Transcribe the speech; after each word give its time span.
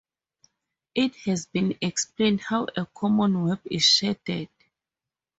It 0.95 1.15
has 1.27 1.45
been 1.45 1.77
explained 1.79 2.41
how 2.41 2.65
a 2.75 2.87
common 2.87 3.43
web 3.43 3.59
is 3.65 3.83
shedded. 3.83 4.49